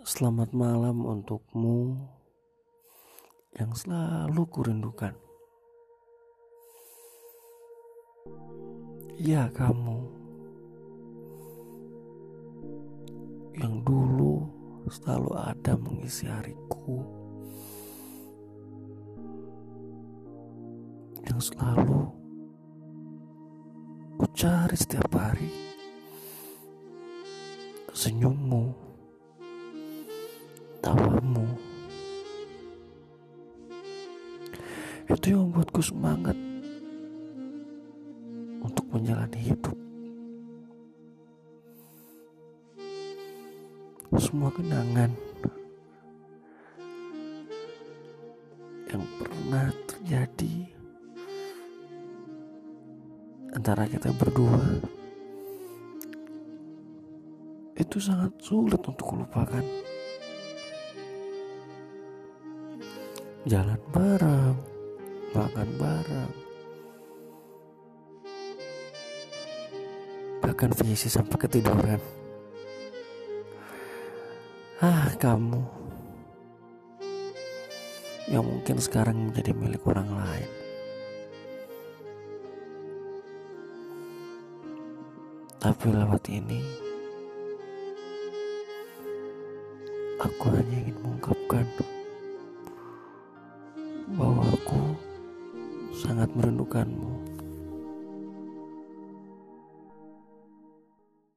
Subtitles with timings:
[0.00, 1.92] Selamat malam untukmu
[3.52, 5.12] yang selalu kurindukan.
[9.20, 10.00] Ya kamu
[13.60, 14.48] yang dulu
[14.88, 17.04] selalu ada mengisi hariku.
[21.28, 22.08] Yang selalu
[24.16, 25.52] ku cari setiap hari
[27.92, 28.89] senyummu
[30.80, 31.44] tawamu
[35.08, 36.36] itu yang membuatku semangat
[38.64, 39.76] untuk menjalani hidup
[44.16, 45.12] semua kenangan
[48.90, 50.54] yang pernah terjadi
[53.52, 54.80] antara kita berdua
[57.80, 59.64] itu sangat sulit untuk kulupakan.
[63.48, 64.56] Jalan bareng,
[65.32, 66.32] makan bareng,
[70.44, 72.00] bahkan visi sampai ketiduran.
[74.84, 75.60] Ah, kamu
[78.28, 80.50] yang mungkin sekarang menjadi milik orang lain.
[85.60, 86.60] Tapi lewat ini,
[90.20, 91.68] aku hanya ingin mengungkapkan
[96.00, 97.19] sangat merindukanmu.